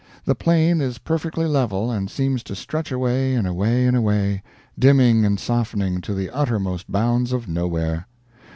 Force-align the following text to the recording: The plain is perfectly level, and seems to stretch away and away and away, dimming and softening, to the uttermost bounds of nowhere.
The 0.25 0.33
plain 0.33 0.81
is 0.81 0.97
perfectly 0.97 1.45
level, 1.45 1.91
and 1.91 2.09
seems 2.09 2.41
to 2.45 2.55
stretch 2.55 2.91
away 2.91 3.35
and 3.35 3.45
away 3.45 3.85
and 3.85 3.95
away, 3.95 4.41
dimming 4.79 5.25
and 5.25 5.39
softening, 5.39 6.01
to 6.01 6.15
the 6.15 6.31
uttermost 6.31 6.91
bounds 6.91 7.31
of 7.33 7.47
nowhere. 7.47 8.07